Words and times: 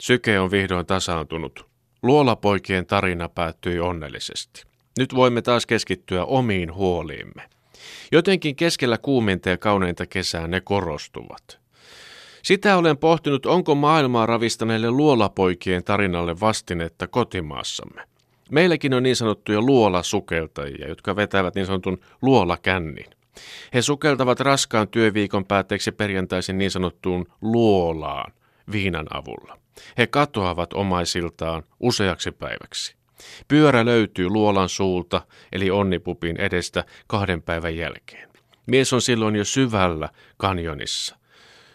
Syke 0.00 0.40
on 0.40 0.50
vihdoin 0.50 0.86
tasaantunut. 0.86 1.66
Luolapoikien 2.02 2.86
tarina 2.86 3.28
päättyi 3.28 3.80
onnellisesti. 3.80 4.62
Nyt 4.98 5.14
voimme 5.14 5.42
taas 5.42 5.66
keskittyä 5.66 6.24
omiin 6.24 6.74
huoliimme. 6.74 7.42
Jotenkin 8.12 8.56
keskellä 8.56 8.98
kuuminta 8.98 9.48
ja 9.48 9.58
kauneinta 9.58 10.06
kesää 10.06 10.48
ne 10.48 10.60
korostuvat. 10.60 11.60
Sitä 12.42 12.76
olen 12.76 12.98
pohtinut, 12.98 13.46
onko 13.46 13.74
maailmaa 13.74 14.26
ravistaneille 14.26 14.90
luolapoikien 14.90 15.84
tarinalle 15.84 16.40
vastinetta 16.40 17.06
kotimaassamme. 17.06 18.02
Meilläkin 18.50 18.94
on 18.94 19.02
niin 19.02 19.16
sanottuja 19.16 19.60
luolasukeltajia, 19.60 20.88
jotka 20.88 21.16
vetävät 21.16 21.54
niin 21.54 21.66
sanotun 21.66 22.00
luolakännin. 22.22 23.06
He 23.74 23.82
sukeltavat 23.82 24.40
raskaan 24.40 24.88
työviikon 24.88 25.44
päätteeksi 25.44 25.92
perjantaisin 25.92 26.58
niin 26.58 26.70
sanottuun 26.70 27.26
luolaan 27.42 28.32
viinan 28.72 29.06
avulla. 29.16 29.59
He 29.98 30.06
katoavat 30.06 30.72
omaisiltaan 30.72 31.62
useaksi 31.80 32.30
päiväksi. 32.30 32.94
Pyörä 33.48 33.84
löytyy 33.84 34.28
luolan 34.28 34.68
suulta, 34.68 35.22
eli 35.52 35.70
onnipupin 35.70 36.40
edestä 36.40 36.84
kahden 37.06 37.42
päivän 37.42 37.76
jälkeen. 37.76 38.30
Mies 38.66 38.92
on 38.92 39.02
silloin 39.02 39.36
jo 39.36 39.44
syvällä 39.44 40.08
kanjonissa, 40.36 41.16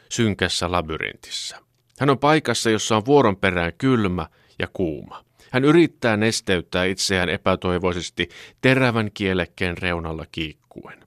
synkässä 0.09 0.71
labyrintissa. 0.71 1.57
Hän 1.99 2.09
on 2.09 2.19
paikassa, 2.19 2.69
jossa 2.69 2.97
on 2.97 3.05
vuoron 3.05 3.37
perään 3.37 3.73
kylmä 3.77 4.27
ja 4.59 4.67
kuuma. 4.73 5.25
Hän 5.51 5.65
yrittää 5.65 6.17
nesteyttää 6.17 6.85
itseään 6.85 7.29
epätoivoisesti 7.29 8.29
terävän 8.61 9.09
kielekkeen 9.13 9.77
reunalla 9.77 10.25
kiikkuen. 10.31 11.04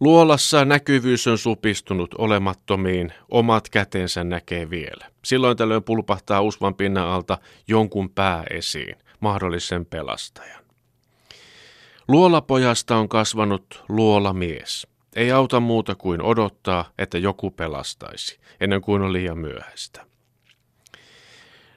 Luolassa 0.00 0.64
näkyvyys 0.64 1.26
on 1.26 1.38
supistunut 1.38 2.14
olemattomiin, 2.18 3.12
omat 3.30 3.68
kätensä 3.68 4.24
näkee 4.24 4.70
vielä. 4.70 5.06
Silloin 5.24 5.56
tällöin 5.56 5.82
pulpahtaa 5.82 6.40
usvan 6.40 6.74
pinnan 6.74 7.08
alta 7.08 7.38
jonkun 7.68 8.10
pää 8.10 8.44
esiin, 8.50 8.96
mahdollisen 9.20 9.86
pelastajan. 9.86 10.64
Luolapojasta 12.08 12.96
on 12.96 13.08
kasvanut 13.08 13.84
luolamies. 13.88 14.86
Ei 15.16 15.32
auta 15.32 15.60
muuta 15.60 15.94
kuin 15.94 16.22
odottaa, 16.22 16.90
että 16.98 17.18
joku 17.18 17.50
pelastaisi, 17.50 18.38
ennen 18.60 18.80
kuin 18.80 19.02
on 19.02 19.12
liian 19.12 19.38
myöhäistä. 19.38 20.06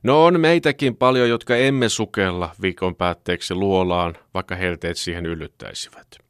No 0.04 0.26
on 0.26 0.40
meitäkin 0.40 0.96
paljon, 0.96 1.30
jotka 1.30 1.56
emme 1.56 1.90
sukella 1.90 2.56
viikon 2.62 2.96
päätteeksi 2.96 3.56
luolaan, 3.56 4.18
vaikka 4.34 4.56
helteet 4.56 4.98
siihen 4.98 5.26
yllyttäisivät. 5.26 6.23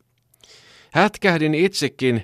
Hätkähdin 0.93 1.55
itsekin 1.55 2.23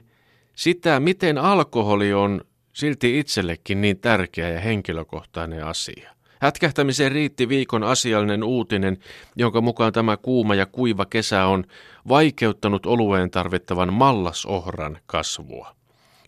sitä, 0.56 1.00
miten 1.00 1.38
alkoholi 1.38 2.14
on 2.14 2.42
silti 2.73 3.20
itsellekin 3.20 3.81
niin 3.81 4.00
tärkeä 4.00 4.50
ja 4.50 4.59
henkilökohtainen 4.59 5.66
asia. 5.66 6.14
Hätkähtämiseen 6.42 7.11
riitti 7.11 7.50
viikon 7.50 7.84
asiallinen 7.84 8.44
uutinen, 8.44 8.98
jonka 9.36 9.61
mukaan 9.61 9.94
tämä 9.94 10.17
kuuma 10.17 10.56
ja 10.56 10.66
kuiva 10.66 11.06
kesä 11.06 11.45
on 11.45 11.64
vaikeuttanut 12.08 12.86
olueen 12.86 13.31
tarvittavan 13.31 13.94
mallasohran 13.94 14.98
kasvua. 15.06 15.76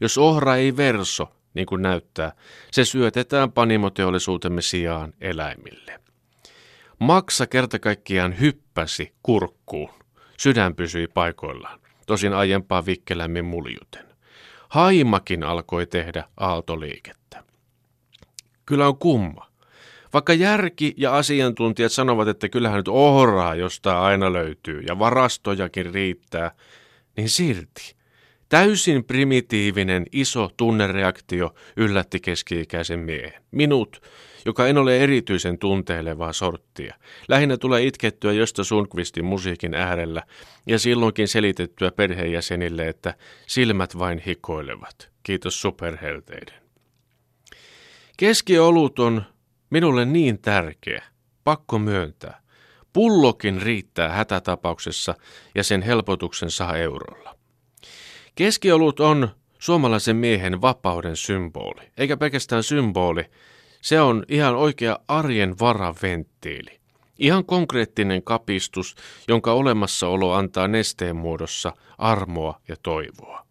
Jos 0.02 0.18
ohra 0.18 0.56
ei 0.56 0.78
verso, 0.78 1.28
niin 1.54 1.66
kuin 1.66 1.82
näyttää, 1.82 2.32
se 2.72 2.86
syötetään 2.86 3.52
panimoteollisuutemme 3.52 4.62
sijaan 4.62 5.14
eläimille. 5.22 6.00
Maksa 7.00 7.48
kertakaikkiaan 7.48 8.40
hyppäsi 8.40 9.14
kurkkuun. 9.24 9.90
Sydän 10.38 10.76
pysyi 10.76 11.08
paikoillaan, 11.08 11.81
tosin 12.06 12.34
aiempaa 12.34 12.86
vikkelämmin 12.86 13.46
muljuten. 13.46 14.06
Haimakin 14.70 15.44
alkoi 15.44 15.86
tehdä 15.86 16.24
aaltoliikettä. 16.38 17.44
Kyllä 18.66 18.88
on 18.88 18.98
kumma. 18.98 19.52
Vaikka 20.14 20.34
järki 20.34 20.94
ja 20.98 21.16
asiantuntijat 21.16 21.92
sanovat, 21.92 22.28
että 22.28 22.50
kyllähän 22.50 22.78
nyt 22.78 22.88
ohraa 22.88 23.56
jostain 23.56 23.98
aina 23.98 24.34
löytyy 24.34 24.82
ja 24.82 25.00
varastojakin 25.00 25.94
riittää, 25.94 26.52
niin 27.18 27.30
silti 27.30 27.96
Täysin 28.52 29.04
primitiivinen 29.04 30.06
iso 30.12 30.50
tunnereaktio 30.58 31.56
yllätti 31.78 32.20
keski-ikäisen 32.20 33.00
miehen. 33.00 33.44
Minut, 33.52 34.02
joka 34.46 34.68
en 34.68 34.78
ole 34.78 35.00
erityisen 35.00 35.58
tunteilevaa 35.58 36.34
sorttia. 36.34 36.96
Lähinnä 37.28 37.58
tulee 37.58 37.84
itkettyä 37.84 38.34
Josta 38.34 38.64
Sundqvistin 38.64 39.26
musiikin 39.26 39.74
äärellä 39.74 40.24
ja 40.68 40.80
silloinkin 40.80 41.28
selitettyä 41.28 41.92
perheenjäsenille, 41.92 42.88
että 42.88 43.14
silmät 43.48 44.00
vain 44.00 44.20
hikoilevat. 44.20 45.10
Kiitos 45.24 45.62
superhelteiden. 45.62 46.62
Keskiolut 48.18 49.00
on 49.00 49.24
minulle 49.70 50.06
niin 50.06 50.40
tärkeä, 50.42 51.04
pakko 51.44 51.80
myöntää. 51.80 52.42
Pullokin 52.94 53.62
riittää 53.62 54.10
hätätapauksessa 54.10 55.16
ja 55.56 55.64
sen 55.64 55.82
helpotuksen 55.82 56.52
saa 56.52 56.78
eurolla. 56.78 57.41
Keskiolut 58.36 59.00
on 59.00 59.30
suomalaisen 59.60 60.16
miehen 60.16 60.62
vapauden 60.62 61.16
symboli, 61.16 61.92
eikä 61.98 62.18
pelkästään 62.18 62.64
symboli, 62.64 63.26
se 63.82 64.02
on 64.02 64.24
ihan 64.28 64.56
oikea 64.56 65.00
arjen 65.08 65.60
varaventtiili. 65.60 66.80
Ihan 67.20 67.46
konkreettinen 67.46 68.24
kapistus, 68.24 68.96
jonka 69.28 69.54
olemassaolo 69.54 70.34
antaa 70.34 70.68
nesteen 70.68 71.16
muodossa 71.16 71.74
armoa 71.98 72.62
ja 72.68 72.76
toivoa. 72.84 73.46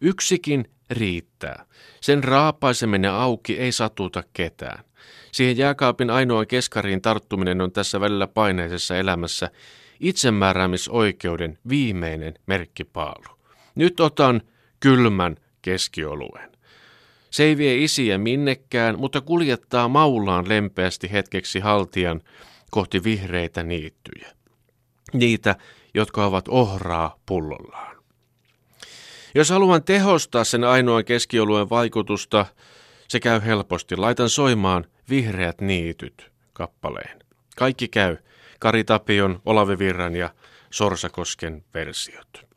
Yksikin 0.00 0.70
riittää. 0.90 1.66
Sen 2.00 2.24
raapaiseminen 2.24 3.12
auki 3.12 3.58
ei 3.58 3.72
satuta 3.72 4.22
ketään. 4.32 4.84
Siihen 5.32 5.56
jääkaapin 5.56 6.10
ainoan 6.10 6.46
keskariin 6.46 7.02
tarttuminen 7.02 7.60
on 7.60 7.72
tässä 7.72 8.00
välillä 8.00 8.26
paineisessa 8.26 8.96
elämässä 8.96 9.50
itsemääräämisoikeuden 10.00 11.58
viimeinen 11.68 12.34
merkkipaalu. 12.46 13.41
Nyt 13.74 14.00
otan 14.00 14.42
kylmän 14.80 15.36
keskioluen. 15.62 16.52
Se 17.30 17.44
ei 17.44 17.56
vie 17.56 17.76
isiä 17.76 18.18
minnekään, 18.18 18.98
mutta 18.98 19.20
kuljettaa 19.20 19.88
maullaan 19.88 20.48
lempeästi 20.48 21.12
hetkeksi 21.12 21.60
haltijan 21.60 22.20
kohti 22.70 23.04
vihreitä 23.04 23.62
niittyjä. 23.62 24.32
Niitä, 25.12 25.56
jotka 25.94 26.26
ovat 26.26 26.48
ohraa 26.48 27.20
pullollaan. 27.26 27.96
Jos 29.34 29.50
haluan 29.50 29.84
tehostaa 29.84 30.44
sen 30.44 30.64
ainoan 30.64 31.04
keskioluen 31.04 31.70
vaikutusta, 31.70 32.46
se 33.08 33.20
käy 33.20 33.40
helposti. 33.44 33.96
Laitan 33.96 34.28
soimaan 34.28 34.84
Vihreät 35.10 35.60
niityt 35.60 36.32
kappaleen. 36.52 37.18
Kaikki 37.56 37.88
käy. 37.88 38.16
Kari 38.60 38.84
Tapion, 38.84 39.40
Olavi 39.44 39.78
Virran 39.78 40.16
ja 40.16 40.30
Sorsakosken 40.70 41.64
versiot. 41.74 42.51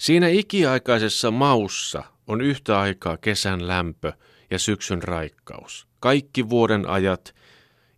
Siinä 0.00 0.28
ikiaikaisessa 0.28 1.30
maussa 1.30 2.02
on 2.26 2.40
yhtä 2.40 2.80
aikaa 2.80 3.16
kesän 3.16 3.66
lämpö 3.68 4.12
ja 4.50 4.58
syksyn 4.58 5.02
raikkaus. 5.02 5.86
Kaikki 5.98 6.48
vuoden 6.48 6.88
ajat, 6.88 7.34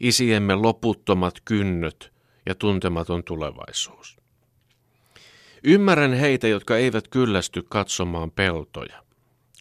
isiemme 0.00 0.54
loputtomat 0.54 1.34
kynnöt 1.44 2.12
ja 2.46 2.54
tuntematon 2.54 3.24
tulevaisuus. 3.24 4.16
Ymmärrän 5.64 6.12
heitä, 6.12 6.48
jotka 6.48 6.76
eivät 6.76 7.08
kyllästy 7.08 7.62
katsomaan 7.68 8.30
peltoja. 8.30 9.02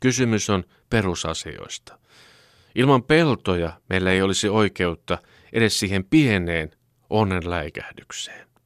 Kysymys 0.02 0.50
on 0.50 0.63
perusasioista. 0.90 1.97
Ilman 2.75 3.03
peltoja 3.03 3.81
meillä 3.90 4.12
ei 4.12 4.22
olisi 4.22 4.50
oikeutta 4.50 5.18
edes 5.53 5.79
siihen 5.79 6.06
pieneen 6.06 6.72
onnenläikähdykseen. 7.09 8.50